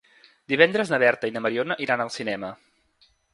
[0.53, 2.51] Divendres na Berta i na Mariona iran al cinema.